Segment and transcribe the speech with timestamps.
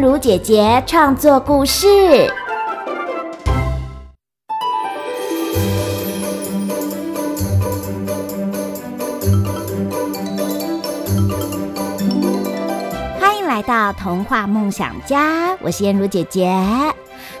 [0.00, 1.86] 如姐姐创作故事。
[13.18, 16.48] 欢迎来到童话梦想家，我是燕如姐姐。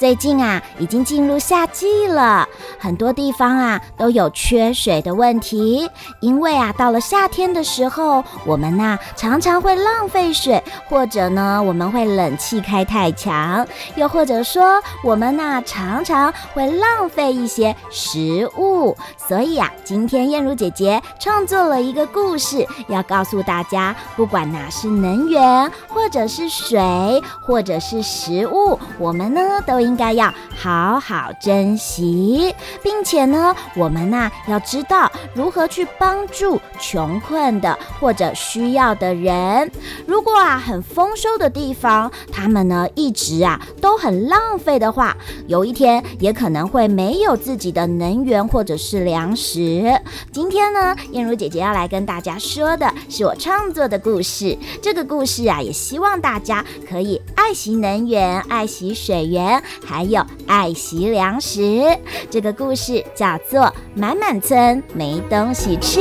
[0.00, 2.48] 最近啊，已经进入夏季了，
[2.78, 5.86] 很多地方啊都有缺水的问题。
[6.20, 18.96] 因为啊，到了夏天的时候，我们呐、常常会浪费水，或者呢我们会冷气开太强，又或者说我们呐、常常会浪费一些食物。
[19.18, 29.89] 所以啊，今天燕如姐姐创作了一个故事，要告诉大家，不管哪是能源，或者是水，或者是食物，我们呢都应。
[29.90, 39.68] 应该要好好珍惜，并且呢，我们呐要知道如何去帮助穷困的或者需要的人。
[40.06, 45.16] 如果啊很丰收的地方，他们呢一直啊都很浪费的话，
[45.48, 50.00] 有一天也可能会没有自己的能源或者是粮食。
[50.30, 54.56] 今天呢，燕如姐姐要来跟大家说的是我创作的故事。
[54.80, 59.60] 这个故事啊，也希望大家可以爱惜能源，爱惜水源。
[59.84, 61.84] 还有爱惜粮食，
[62.30, 63.62] 这个故事叫做
[63.94, 66.00] 《满满村没东西吃》。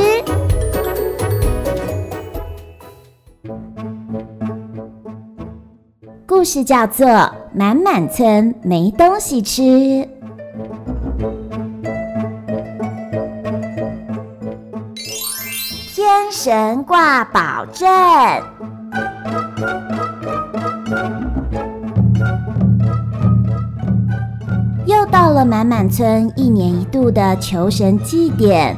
[6.25, 7.07] 故事叫做
[7.53, 9.61] 《满满村没东西吃》。
[15.93, 17.89] 天神挂宝阵。
[25.39, 28.75] 了满满村一年一度的求神祭典，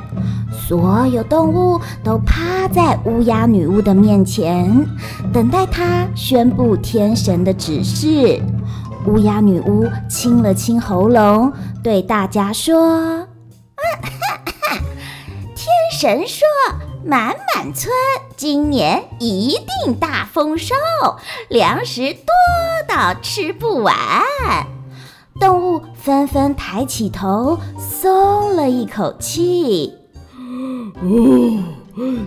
[0.68, 4.86] 所有动物都趴在乌鸦女巫的面前，
[5.34, 8.40] 等待她宣布天神的指示。
[9.08, 11.52] 乌鸦女巫清了清喉咙，
[11.84, 13.26] 对大家说
[15.56, 16.46] ：“天神说，
[17.04, 17.92] 满满村
[18.38, 20.76] 今年一定大丰收，
[21.50, 22.28] 粮食多
[22.88, 23.96] 到吃不完。”
[25.42, 29.92] 动物纷纷抬起头，松了一口气。
[31.02, 31.64] 哦，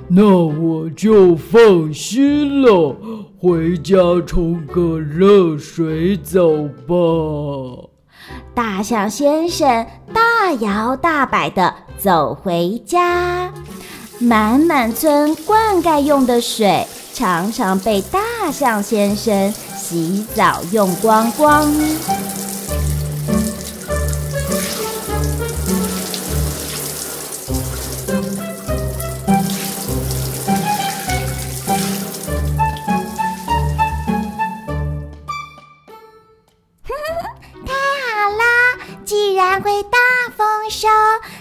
[0.08, 2.96] 那我就放心了，
[3.40, 3.94] 回家
[4.26, 7.88] 冲个热水澡吧。
[8.52, 13.52] 大象先生大摇大摆地走回家，
[14.18, 21.72] 满满村灌溉用的水常常被大象先生洗澡用光光。
[39.64, 39.98] 会大
[40.36, 40.88] 丰收，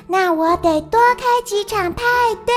[0.08, 2.04] 那我得多开几场派
[2.46, 2.54] 对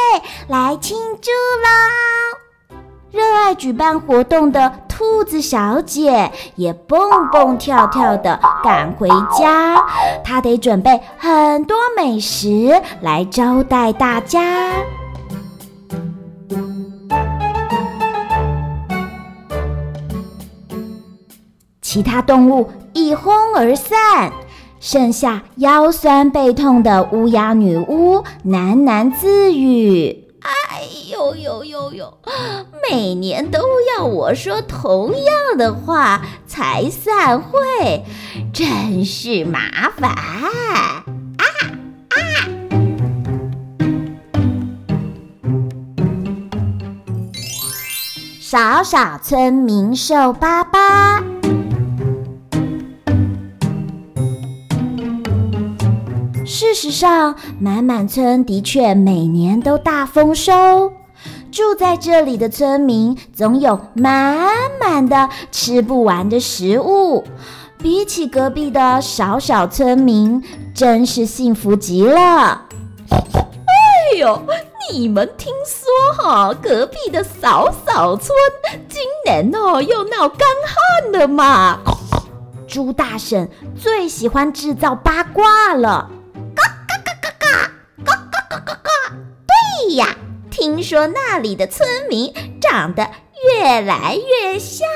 [0.47, 2.78] 来庆祝喽！
[3.10, 9.84] 热爱举办活动的兔子小姐也蹦蹦跳跳地赶回家，
[10.22, 14.72] 她得准备很多美食来招待大家。
[21.82, 24.31] 其他动物一哄而散。
[24.78, 32.19] 剩下腰酸背痛的乌鸦女巫喃喃自语：“哎呦呦呦呦，
[32.88, 33.60] 每年都
[33.97, 38.04] 要我说同样的话才散会，
[38.53, 41.04] 真是麻烦！”啊
[42.08, 42.20] 啊！
[48.41, 51.35] 少少村民瘦巴巴。
[56.59, 60.91] 事实上，满满村的确每年都大丰收。
[61.53, 64.49] 住在这里的村民总有满
[64.81, 67.25] 满的吃不完的食物，
[67.76, 70.43] 比起隔壁的少少村民，
[70.75, 72.62] 真是幸福极了。
[73.11, 74.43] 哎呦，
[74.91, 78.35] 你们听说哈，隔壁的嫂嫂村
[78.88, 81.81] 今年哦又闹干旱了嘛？
[82.67, 86.12] 猪大婶最喜欢制造八卦了。
[89.96, 90.14] 呀，
[90.50, 93.08] 听说那里的村民长得
[93.48, 94.87] 越来越像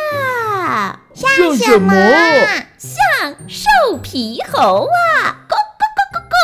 [1.14, 1.92] 像什么？
[2.78, 5.36] 像,瘦皮猴啊！
[5.48, 6.36] 咕咕咕咕咕！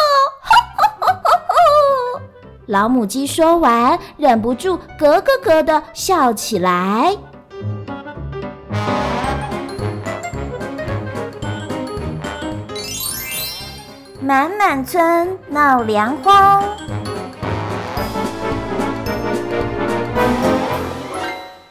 [0.42, 2.20] 吼吼吼吼吼！
[2.66, 7.16] 老母鸡说完，忍不住咯咯咯的笑起来。
[14.20, 16.64] 满满村闹粮荒。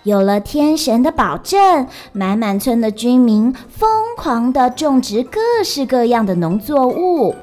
[0.05, 7.35] 有了天神的保证，满满村的居民疯狂地种植各式各样的农作物。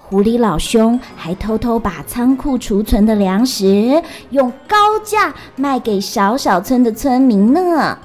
[0.00, 7.96] 狐狸老兄还偷偷把仓库储存的粮食用高价卖给小小村的村民呢。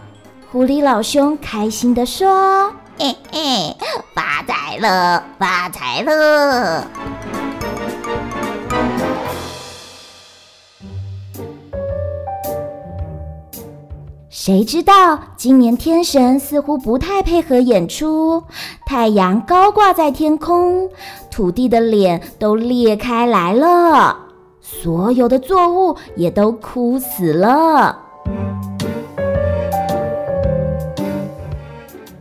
[0.51, 3.75] 狐狸老兄开心地说：“嘿嘿，
[4.13, 6.87] 发财了，发财了！”
[14.45, 18.43] 谁知道今年天神似乎不太配合演出，
[18.85, 20.89] 太阳高挂在天空，
[21.31, 24.17] 土地的脸都裂开来了，
[24.59, 27.97] 所有的作物也都枯死了。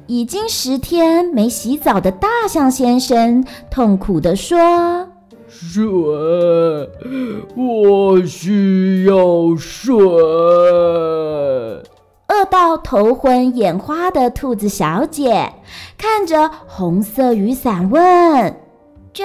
[0.06, 5.08] 已经十天没洗澡的大象先生痛苦地说
[5.50, 5.84] ：“水，
[7.56, 9.92] 我需要水。”
[12.84, 15.52] 头昏眼花的兔子小姐
[15.96, 18.60] 看着红色雨伞问
[19.12, 19.24] ：“这，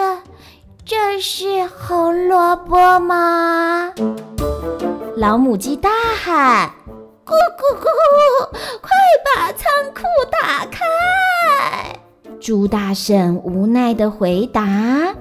[0.85, 3.91] 这是红萝卜吗？”
[5.17, 5.89] 老母鸡大
[6.23, 6.71] 喊
[7.25, 7.85] ：“咕咕咕，
[8.81, 8.91] 快
[9.25, 10.79] 把仓库打开！”
[12.39, 15.13] 猪大婶无奈的回答：“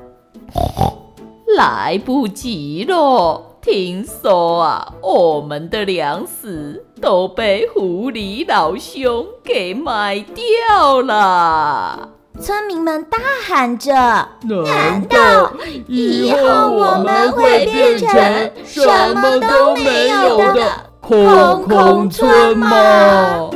[1.57, 12.11] 来不及了。”听说啊，我们的粮食都被狐狸老兄给卖掉了。
[12.41, 13.95] 村民们大喊着
[14.67, 15.53] ：“难道
[15.87, 18.09] 以后我们会变成
[18.65, 23.51] 什么都没有的空空村吗？”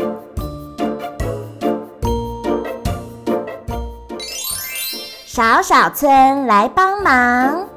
[5.27, 7.69] 小小村来帮忙。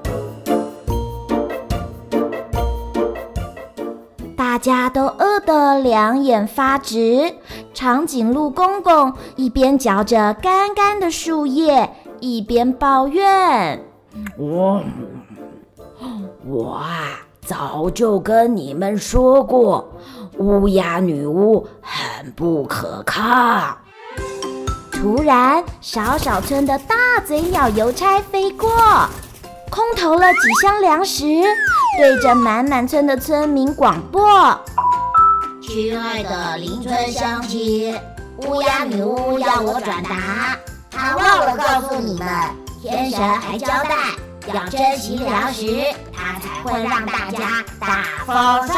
[4.64, 7.34] 家都饿得两眼发直，
[7.74, 13.84] 长颈鹿公公一边嚼着干干的树叶，一边抱怨
[14.40, 14.82] ：“我，
[16.48, 19.92] 我啊，早就跟你们说过，
[20.38, 23.78] 乌鸦女巫很不可靠。”
[24.94, 26.96] 突然，小小村的大
[27.26, 28.70] 嘴鸟邮差飞过，
[29.70, 31.26] 空投了几箱粮食。
[31.96, 34.22] 对着满满村的村民广播
[35.62, 37.96] ：“亲爱的邻村乡亲，
[38.38, 40.58] 乌鸦女巫要我转达，
[40.90, 42.28] 她忘了告诉你们，
[42.82, 43.96] 天神还交代
[44.52, 48.74] 要珍惜粮食，她才会让大家大丰收。”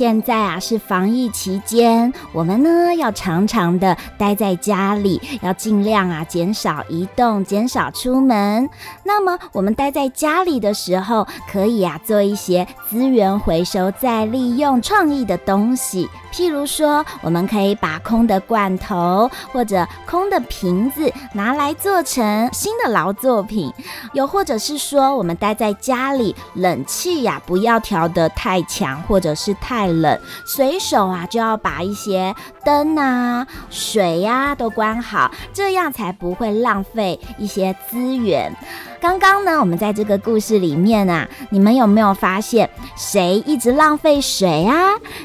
[0.00, 8.66] 现在啊是防疫期间，我们呢要常常的待在家里，要尽量啊减少移动，减少出门。
[9.04, 16.08] 那么我们待在家里的时候，可以啊做一些资源回收再利用、创意的东西。
[16.32, 23.70] 譬如说，我们可以把空的罐头或者空的瓶子拿来做成新的劳作品，
[24.14, 38.54] 又或者是说，我们待在家里，冷气呀不要调得太强或者是太冷，随手啊就要把一些灯啊、水呀都关好，这样才不会浪费一些资源。
[39.00, 44.76] 刚刚呢，我们在这个故事里面啊，你们有没有发现谁一直浪费水啊？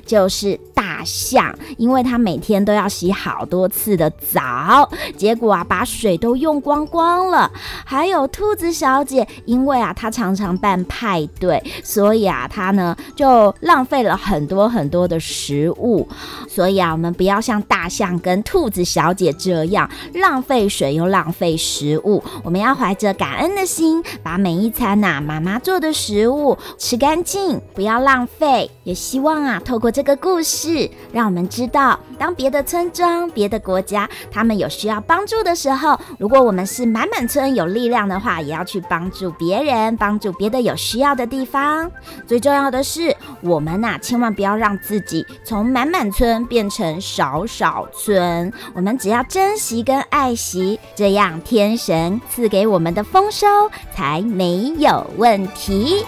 [0.05, 0.57] 就是
[1.05, 7.51] 象，因为它每天都要洗好多次的澡，结果啊，把水都用光光了。
[7.85, 16.07] 还有兔子小姐，因为啊，她常常办派对，所以啊，她呢就浪费了很多很多的食物。
[16.49, 28.71] 所以啊，我们不要像大象跟兔子小姐这样浪费水又浪费食物，我们要怀着感恩的心，把每一餐呐、啊，妈妈做的食物吃干净，不要浪费。
[28.83, 41.89] 也希望啊，透过这个故事，让我们知道，当别的村庄、别的国家他们有需要帮助的时候，如果我们是满满村有力量的话，也要去帮助别人，帮助别的有需要的地方。
[42.27, 48.51] 最重要的是，我们呐、千万不要让自己从满满村变成少少村。
[48.73, 53.47] 我们只要珍惜跟爱惜，这样天神赐给我们的丰收
[53.95, 56.05] 才没有问题。